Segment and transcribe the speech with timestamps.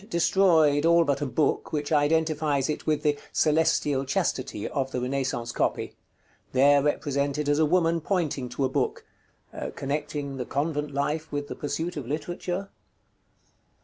[0.09, 5.51] _Destroyed, all but a book, which identifies it with the "Celestial Chastity" of the Renaissance
[5.51, 5.95] copy;
[6.53, 9.05] there represented as a woman pointing to a book
[9.75, 12.69] (connecting the convent life with the pursuit of literature?).